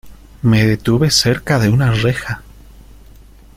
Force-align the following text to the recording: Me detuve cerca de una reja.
Me 0.41 0.65
detuve 0.65 1.11
cerca 1.11 1.59
de 1.59 1.69
una 1.69 1.91
reja. 1.91 2.41